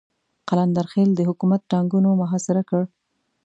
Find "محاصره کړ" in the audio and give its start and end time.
2.21-2.81